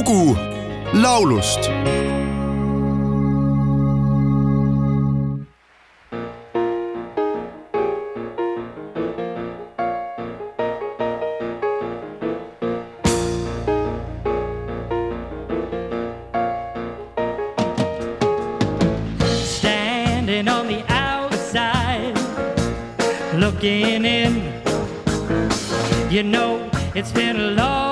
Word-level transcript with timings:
lugu 0.00 0.36
laulust 0.94 1.68
on 20.48 20.66
the 20.66 20.82
outside, 20.88 22.16
looking 23.34 24.06
in. 24.06 24.32
You 26.10 26.22
know, 26.22 26.70
it's 26.94 27.12
been 27.12 27.36
a 27.36 27.50
long. 27.50 27.89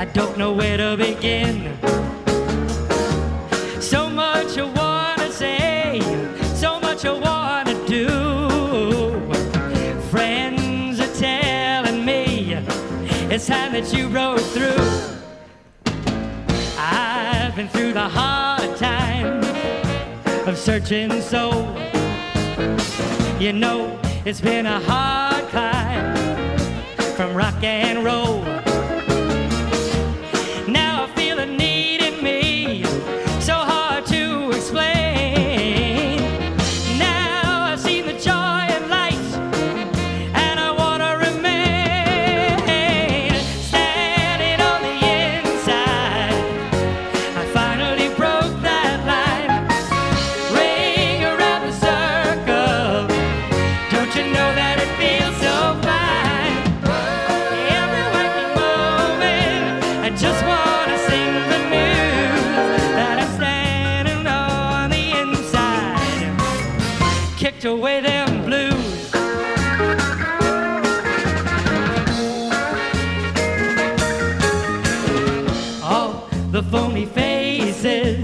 I 0.00 0.06
don't 0.06 0.38
know 0.38 0.54
where 0.54 0.78
to 0.78 0.96
begin. 0.96 1.76
So 3.82 4.08
much 4.08 4.56
I 4.56 4.62
wanna 4.62 5.30
say, 5.30 6.00
so 6.54 6.80
much 6.80 7.04
I 7.04 7.12
wanna 7.12 7.74
do. 7.86 8.08
Friends 10.10 11.00
are 11.00 11.14
telling 11.18 12.02
me 12.02 12.54
it's 13.30 13.46
time 13.46 13.74
that 13.74 13.92
you 13.92 14.08
rode 14.08 14.40
through. 14.40 14.86
I've 16.78 17.54
been 17.54 17.68
through 17.68 17.92
the 17.92 18.08
hard 18.08 18.74
time 18.78 19.44
of 20.48 20.56
searching 20.56 21.20
so. 21.20 21.50
You 23.38 23.52
know, 23.52 24.00
it's 24.24 24.40
been 24.40 24.64
a 24.64 24.80
hard 24.80 25.44
climb 25.50 26.16
from 27.16 27.34
rock 27.34 27.62
and 27.62 28.02
roll. 28.02 28.69
The 76.60 76.70
phony 76.70 77.06
faces 77.06 78.18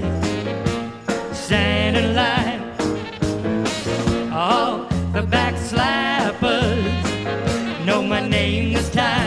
stand 1.32 1.96
in 1.96 2.14
line. 2.14 2.60
All 4.30 4.84
the 5.14 5.22
backslappers 5.22 6.84
know 7.86 8.02
my 8.02 8.20
name 8.28 8.74
this 8.74 8.90
time. 8.90 9.25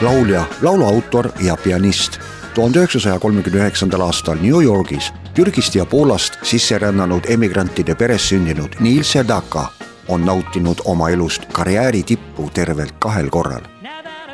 Laulja, 0.00 0.44
laulu 0.62 0.84
autor 0.84 1.28
ja 1.40 1.56
pianist. 1.56 2.18
tuhande 2.54 2.78
üheksasaja 2.78 3.18
kolmekümne 3.18 3.60
üheksandal 3.60 4.00
aastal 4.00 4.36
New 4.40 4.64
Yorgis 4.64 5.12
Türgist 5.34 5.74
ja 5.74 5.84
Poolast 5.86 6.38
sisse 6.42 6.78
rännanud 6.78 7.28
emigrantide 7.28 7.94
peres 7.94 8.28
sündinud 8.28 8.80
Neil 8.80 9.02
Sedaka 9.02 9.66
on 10.08 10.24
nautinud 10.26 10.80
oma 10.84 11.10
elust 11.10 11.44
karjääri 11.52 12.02
tippu 12.02 12.50
tervelt 12.54 12.94
kahel 12.98 13.28
korral. 13.28 13.60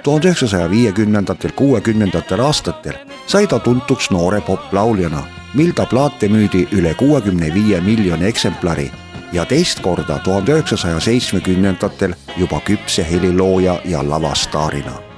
tuhande 0.03 0.29
üheksasaja 0.29 0.71
viiekümnendatel, 0.71 1.51
kuuekümnendatel 1.57 2.41
aastatel 2.41 2.95
sai 3.27 3.47
ta 3.47 3.59
tuntuks 3.59 4.11
noore 4.11 4.41
poplauljana, 4.41 5.23
mil 5.55 5.73
ta 5.73 5.87
plaate 5.87 6.29
müüdi 6.29 6.69
üle 6.73 6.95
kuuekümne 6.95 7.55
viie 7.55 7.81
miljoni 7.81 8.25
eksemplari 8.25 8.91
ja 9.33 9.45
teist 9.45 9.81
korda 9.81 10.19
tuhande 10.19 10.53
üheksasaja 10.53 11.01
seitsmekümnendatel 11.01 12.15
juba 12.37 12.61
küpse 12.61 13.07
helilooja 13.11 13.81
ja 13.85 14.05
lavastaarina 14.09 15.13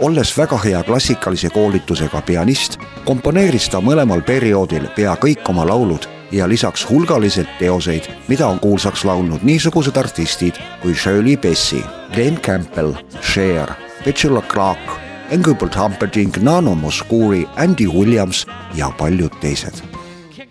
olles 0.00 0.38
väga 0.38 0.58
hea 0.64 0.82
klassikalise 0.82 1.50
koolitusega 1.50 2.22
pianist, 2.24 2.78
komponeeris 3.04 3.68
ta 3.68 3.82
mõlemal 3.84 4.22
perioodil 4.24 4.88
pea 4.96 5.12
kõik 5.20 5.44
oma 5.52 5.66
laulud 5.68 6.06
ja 6.32 6.48
lisaks 6.48 6.86
hulgaliselt 6.88 7.50
teoseid, 7.58 8.08
mida 8.28 8.48
on 8.48 8.60
kuulsaks 8.60 9.04
laulnud 9.04 9.44
niisugused 9.44 9.96
artistid 9.96 10.56
kui 10.82 10.94
Shirley 10.94 11.36
Bassey, 11.36 11.82
Glen 12.14 12.40
Campbell, 12.40 12.94
Cher, 13.20 13.74
Petula 14.04 14.42
Clark, 14.48 14.96
Engelbert 15.30 15.76
Humperdinck, 15.76 16.40
Nano 16.42 16.74
Mouskouri, 16.74 17.44
Andy 17.56 17.86
Williams 17.86 18.46
ja 18.74 18.90
paljud 18.98 19.36
teised. 19.40 19.84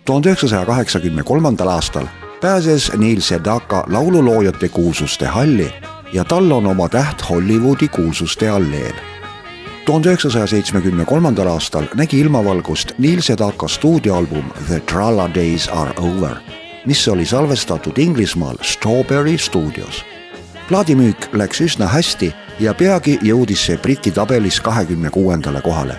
tuhande 0.04 0.28
üheksasaja 0.28 0.64
kaheksakümne 0.66 1.22
kolmandal 1.22 1.68
aastal 1.68 2.06
pääses 2.40 2.92
Neil 2.96 3.20
Sedaka 3.20 3.84
laululoojate 3.88 4.68
kuulsuste 4.68 5.26
halli 5.26 5.72
ja 6.12 6.24
tal 6.24 6.50
on 6.50 6.66
oma 6.66 6.88
täht 6.88 7.30
Hollywoodi 7.30 7.88
kuulsuste 7.88 8.48
alleel 8.48 8.94
tuhande 9.86 10.08
üheksasaja 10.08 10.46
seitsmekümne 10.46 11.04
kolmandal 11.04 11.48
aastal 11.50 11.84
nägi 11.94 12.20
ilmavalgust 12.20 12.92
Neil 12.98 13.20
Sedaka 13.20 13.68
stuudioalbum 13.68 14.44
The 14.66 14.80
Tralla 14.80 15.30
Days 15.34 15.68
Are 15.68 15.92
Over, 15.98 16.36
mis 16.86 17.08
oli 17.08 17.26
salvestatud 17.26 17.98
Inglismaal 17.98 18.56
Strawberry 18.62 19.38
stuudios. 19.38 20.04
plaadimüük 20.68 21.28
läks 21.32 21.60
üsna 21.60 21.86
hästi 21.86 22.34
ja 22.60 22.74
peagi 22.74 23.18
jõudis 23.22 23.66
see 23.66 23.78
Briti 23.78 24.10
tabelis 24.10 24.60
kahekümne 24.60 25.10
kuuendale 25.10 25.60
kohale. 25.60 25.96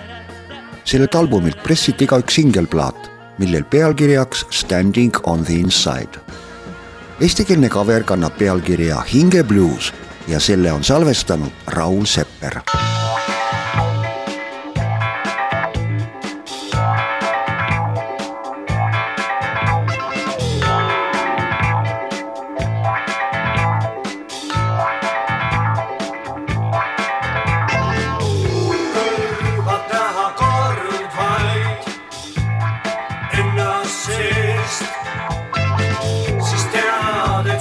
sellelt 0.84 1.16
albumilt 1.16 1.64
pressiti 1.64 2.08
ka 2.08 2.18
üks 2.18 2.36
singelplaat, 2.36 3.11
millel 3.42 3.66
pealkirjaks 3.70 4.46
Standing 4.50 5.18
on 5.24 5.46
the 5.46 5.58
inside. 5.60 6.22
Eestikeelne 7.22 7.70
cover 7.70 8.06
kannab 8.06 8.38
pealkirja 8.38 9.02
Hinge 9.14 9.44
blues 9.44 9.92
ja 10.28 10.40
selle 10.40 10.72
on 10.74 10.84
salvestanud 10.84 11.52
Raul 11.78 12.06
Sepper 12.06 12.62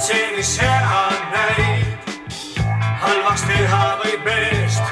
tead, 0.01 0.07
et 0.07 0.07
see, 0.07 0.35
mis 0.37 0.57
hea 0.57 1.09
näib, 1.31 1.85
halvaks 3.01 3.43
teha 3.47 3.97
võib 4.03 4.25
meest. 4.25 4.83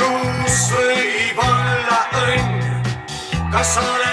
kus 0.00 0.58
võib 0.72 1.38
olla 1.50 2.00
õnn, 2.24 2.50
kas 3.52 3.76
olen 3.76 3.86
poolel 3.86 4.05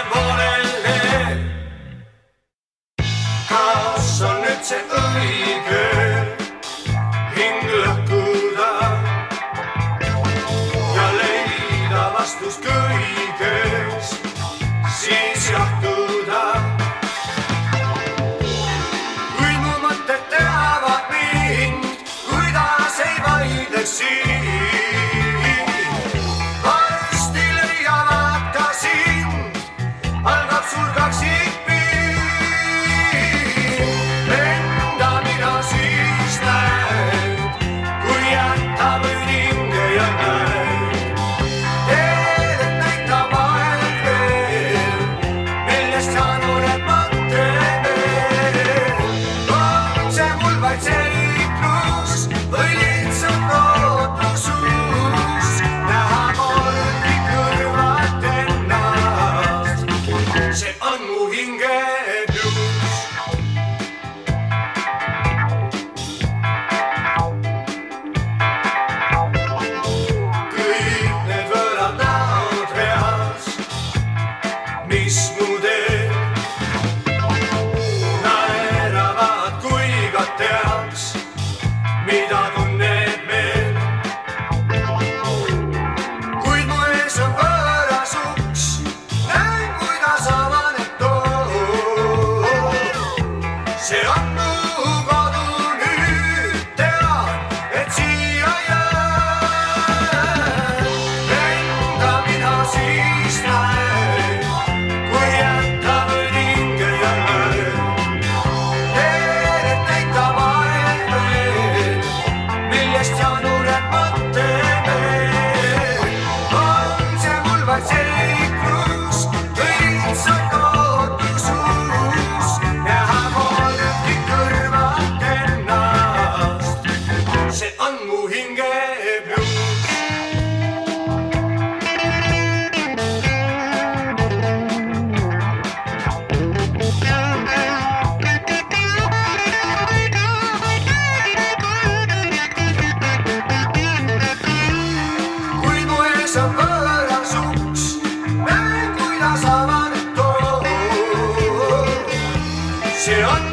see 153.05 153.52